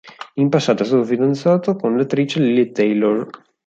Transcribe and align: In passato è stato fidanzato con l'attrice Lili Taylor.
In 0.37 0.49
passato 0.49 0.81
è 0.81 0.85
stato 0.87 1.03
fidanzato 1.03 1.75
con 1.75 1.95
l'attrice 1.95 2.39
Lili 2.39 2.71
Taylor. 2.71 3.29